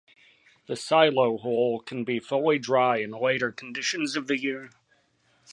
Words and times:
The 0.65 0.75
silo 0.75 1.37
hole 1.37 1.79
can 1.79 2.03
be 2.03 2.17
fully 2.19 2.57
dry 2.57 2.97
in 2.97 3.11
later 3.11 3.51
conditions 3.51 4.15
of 4.15 4.25
the 4.25 4.39
year. 4.39 4.71